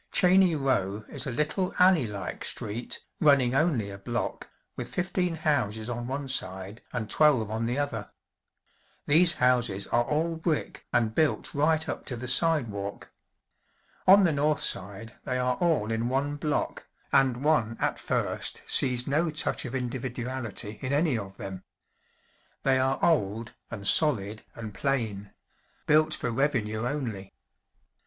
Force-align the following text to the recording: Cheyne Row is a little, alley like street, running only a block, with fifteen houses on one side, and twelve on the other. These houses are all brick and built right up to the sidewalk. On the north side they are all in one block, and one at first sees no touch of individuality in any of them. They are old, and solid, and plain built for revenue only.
Cheyne 0.11 0.55
Row 0.57 1.05
is 1.09 1.27
a 1.27 1.31
little, 1.31 1.75
alley 1.77 2.07
like 2.07 2.43
street, 2.43 3.01
running 3.19 3.53
only 3.53 3.91
a 3.91 3.99
block, 3.99 4.49
with 4.75 4.91
fifteen 4.91 5.35
houses 5.35 5.91
on 5.91 6.07
one 6.07 6.27
side, 6.27 6.81
and 6.91 7.07
twelve 7.07 7.51
on 7.51 7.67
the 7.67 7.77
other. 7.77 8.09
These 9.05 9.33
houses 9.35 9.85
are 9.85 10.03
all 10.03 10.37
brick 10.37 10.87
and 10.91 11.13
built 11.13 11.53
right 11.53 11.87
up 11.87 12.05
to 12.07 12.15
the 12.15 12.27
sidewalk. 12.27 13.11
On 14.07 14.23
the 14.23 14.31
north 14.31 14.63
side 14.63 15.13
they 15.23 15.37
are 15.37 15.57
all 15.57 15.91
in 15.91 16.09
one 16.09 16.35
block, 16.35 16.87
and 17.11 17.43
one 17.43 17.77
at 17.79 17.99
first 17.99 18.63
sees 18.65 19.05
no 19.05 19.29
touch 19.29 19.65
of 19.65 19.75
individuality 19.75 20.79
in 20.81 20.91
any 20.93 21.15
of 21.15 21.37
them. 21.37 21.63
They 22.63 22.79
are 22.79 22.97
old, 23.05 23.53
and 23.69 23.87
solid, 23.87 24.43
and 24.55 24.73
plain 24.73 25.31
built 25.85 26.15
for 26.15 26.31
revenue 26.31 26.87
only. 26.87 27.35